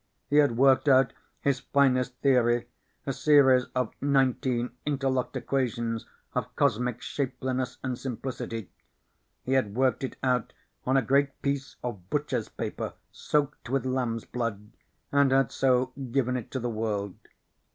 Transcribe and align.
He 0.31 0.37
had 0.37 0.57
worked 0.57 0.87
out 0.87 1.13
his 1.41 1.59
finest 1.59 2.15
theory, 2.21 2.67
a 3.05 3.13
series 3.13 3.65
of 3.75 3.93
nineteen 4.01 4.71
interlocked 4.83 5.35
equations 5.37 6.07
of 6.33 6.55
cosmic 6.55 7.03
shapeliness 7.03 7.77
and 7.83 7.99
simplicity. 7.99 8.71
He 9.43 9.53
had 9.53 9.75
worked 9.75 10.03
it 10.03 10.15
out 10.23 10.53
on 10.87 10.97
a 10.97 11.03
great 11.03 11.39
piece 11.43 11.75
of 11.83 12.09
butchers' 12.09 12.49
paper 12.49 12.93
soaked 13.11 13.69
with 13.69 13.85
lamb's 13.85 14.25
blood, 14.25 14.71
and 15.11 15.29
had 15.31 15.51
so 15.51 15.93
given 16.09 16.35
it 16.35 16.49
to 16.49 16.59
the 16.59 16.67
world. 16.71 17.13